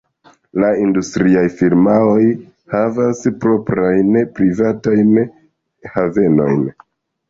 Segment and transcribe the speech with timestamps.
[0.61, 2.17] La industriaj firmaoj
[2.75, 5.09] havas proprajn privatajn
[5.97, 6.71] havenojn.